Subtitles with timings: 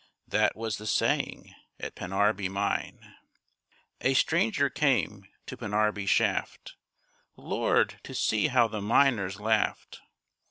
[0.27, 3.17] That was the saying at Pennarby mine.
[4.01, 6.75] A stranger came to Pennarby shaft.
[7.35, 10.01] Lord, to see how the miners laughed!